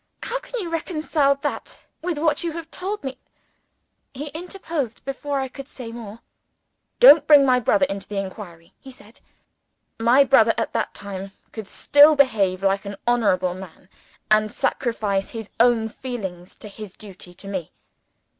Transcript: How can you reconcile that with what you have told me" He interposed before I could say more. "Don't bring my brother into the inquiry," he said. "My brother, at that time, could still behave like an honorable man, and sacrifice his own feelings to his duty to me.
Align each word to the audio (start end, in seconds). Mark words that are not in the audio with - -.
How 0.23 0.39
can 0.39 0.59
you 0.59 0.71
reconcile 0.71 1.35
that 1.35 1.83
with 2.01 2.17
what 2.17 2.43
you 2.43 2.53
have 2.53 2.71
told 2.71 3.03
me" 3.03 3.19
He 4.15 4.29
interposed 4.29 5.05
before 5.05 5.39
I 5.39 5.47
could 5.47 5.67
say 5.67 5.91
more. 5.91 6.21
"Don't 6.99 7.27
bring 7.27 7.45
my 7.45 7.59
brother 7.59 7.85
into 7.85 8.07
the 8.07 8.17
inquiry," 8.17 8.73
he 8.79 8.91
said. 8.91 9.21
"My 9.99 10.23
brother, 10.23 10.55
at 10.57 10.73
that 10.73 10.95
time, 10.95 11.33
could 11.51 11.67
still 11.67 12.15
behave 12.15 12.63
like 12.63 12.83
an 12.83 12.95
honorable 13.05 13.53
man, 13.53 13.89
and 14.31 14.51
sacrifice 14.51 15.29
his 15.29 15.51
own 15.59 15.87
feelings 15.87 16.55
to 16.55 16.67
his 16.67 16.93
duty 16.93 17.35
to 17.35 17.47
me. 17.47 17.71